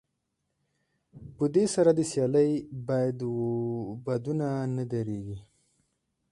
[1.35, 2.51] په دې سره د سيالۍ
[4.05, 5.37] بادونه نه درېږي.